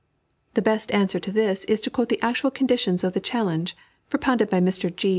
The 0.55 0.63
best 0.63 0.91
answer 0.93 1.19
to 1.19 1.31
this 1.31 1.63
is 1.65 1.79
to 1.81 1.91
quote 1.91 2.09
the 2.09 2.19
actual 2.23 2.49
conditions 2.49 3.03
of 3.03 3.13
the 3.13 3.19
challenge 3.19 3.77
propounded 4.09 4.49
by 4.49 4.59
Sir 4.71 4.89
G. 4.89 5.09